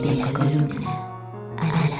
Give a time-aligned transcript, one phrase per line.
[0.00, 0.90] de la columna
[1.58, 1.92] a la.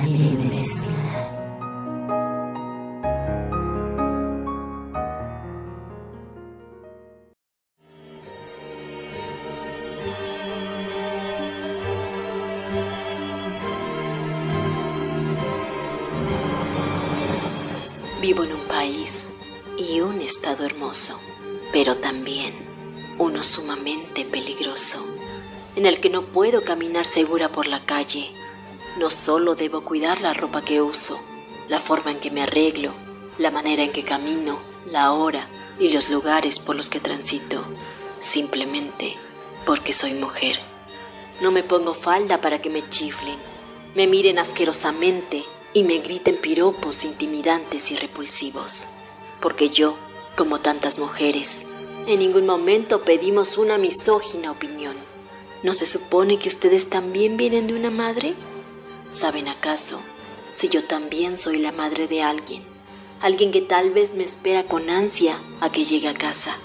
[18.23, 19.29] Vivo en un país
[19.77, 21.19] y un estado hermoso,
[21.73, 22.55] pero también
[23.19, 25.05] uno sumamente peligroso,
[25.77, 28.31] en el que no puedo caminar segura por la calle.
[28.99, 31.19] No solo debo cuidar la ropa que uso,
[31.69, 32.93] la forma en que me arreglo,
[33.39, 35.48] la manera en que camino, la hora
[35.79, 37.65] y los lugares por los que transito,
[38.21, 39.17] simplemente
[39.65, 40.59] porque soy mujer.
[41.41, 43.39] No me pongo falda para que me chiflen,
[43.95, 48.87] me miren asquerosamente y me griten piropos intimidantes y repulsivos.
[49.41, 49.97] Porque yo,
[50.37, 51.62] como tantas mujeres,
[52.07, 54.97] en ningún momento pedimos una misógina opinión.
[55.62, 58.34] ¿No se supone que ustedes también vienen de una madre?
[59.09, 60.00] ¿Saben acaso
[60.53, 62.64] si yo también soy la madre de alguien?
[63.20, 66.56] Alguien que tal vez me espera con ansia a que llegue a casa.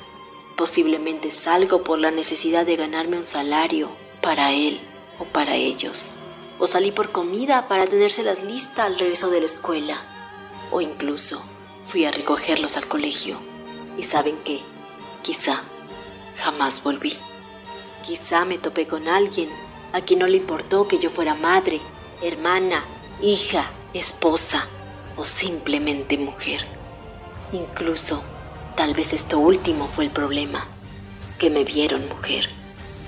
[0.55, 3.89] Posiblemente salgo por la necesidad de ganarme un salario
[4.21, 4.81] para él
[5.19, 6.13] o para ellos
[6.59, 9.97] o salí por comida para tenérselas lista al regreso de la escuela,
[10.71, 11.41] o incluso
[11.85, 13.39] fui a recogerlos al colegio.
[13.97, 14.61] Y saben qué,
[15.23, 15.63] quizá
[16.35, 17.17] jamás volví.
[18.03, 19.49] Quizá me topé con alguien
[19.93, 21.81] a quien no le importó que yo fuera madre,
[22.21, 22.85] hermana,
[23.21, 24.67] hija, esposa
[25.15, 26.65] o simplemente mujer.
[27.51, 28.23] Incluso,
[28.75, 30.67] tal vez esto último fue el problema,
[31.37, 32.49] que me vieron mujer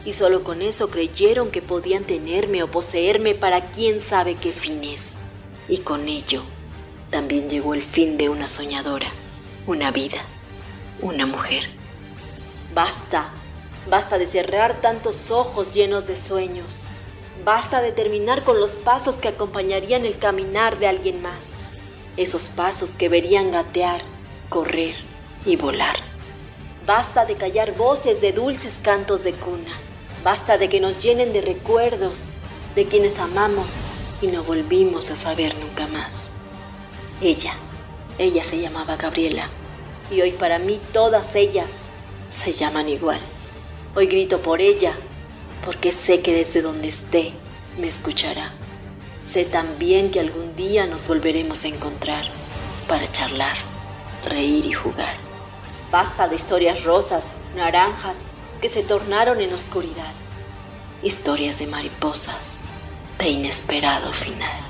[0.05, 5.15] y solo con eso creyeron que podían tenerme o poseerme para quién sabe qué fines.
[5.67, 6.41] Y con ello
[7.09, 9.07] también llegó el fin de una soñadora,
[9.67, 10.17] una vida,
[11.01, 11.69] una mujer.
[12.73, 13.31] Basta,
[13.87, 16.87] basta de cerrar tantos ojos llenos de sueños.
[17.45, 21.57] Basta de terminar con los pasos que acompañarían el caminar de alguien más.
[22.17, 24.01] Esos pasos que verían gatear,
[24.49, 24.95] correr
[25.45, 25.97] y volar.
[26.85, 29.71] Basta de callar voces de dulces cantos de cuna
[30.23, 32.33] Basta de que nos llenen de recuerdos
[32.75, 33.67] de quienes amamos
[34.21, 36.31] y no volvimos a saber nunca más.
[37.21, 37.53] Ella,
[38.17, 39.47] ella se llamaba Gabriela
[40.11, 41.83] y hoy para mí todas ellas
[42.29, 43.19] se llaman igual.
[43.95, 44.93] Hoy grito por ella
[45.65, 47.33] porque sé que desde donde esté
[47.79, 48.53] me escuchará.
[49.23, 52.25] Sé también que algún día nos volveremos a encontrar
[52.87, 53.57] para charlar,
[54.25, 55.17] reír y jugar.
[55.91, 57.23] Basta de historias rosas,
[57.55, 58.17] naranjas
[58.61, 60.13] que se tornaron en oscuridad,
[61.01, 62.57] historias de mariposas
[63.17, 64.68] de inesperado final.